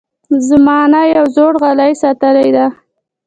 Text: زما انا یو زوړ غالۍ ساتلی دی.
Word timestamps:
زما 0.47 0.75
انا 0.85 1.01
یو 1.15 1.25
زوړ 1.35 1.53
غالۍ 1.61 1.91
ساتلی 2.01 2.49
دی. 2.55 2.67